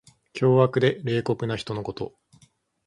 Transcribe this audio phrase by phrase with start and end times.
[0.33, 2.15] 凶悪で冷酷な人のこと。